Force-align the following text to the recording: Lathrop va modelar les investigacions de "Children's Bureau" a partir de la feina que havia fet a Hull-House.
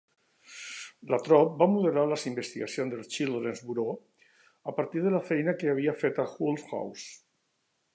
Lathrop 1.13 1.51
va 1.59 1.67
modelar 1.73 2.05
les 2.13 2.25
investigacions 2.31 2.95
de 2.97 3.03
"Children's 3.19 3.63
Bureau" 3.69 3.95
a 4.73 4.77
partir 4.81 5.07
de 5.09 5.17
la 5.19 5.25
feina 5.33 5.59
que 5.63 5.73
havia 5.75 5.99
fet 6.05 6.25
a 6.27 6.31
Hull-House. 6.37 7.05